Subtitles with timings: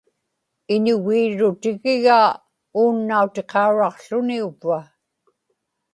[0.73, 2.29] iñugiirrutigigaa
[2.81, 4.79] uunnautiqauraqłuni-uvva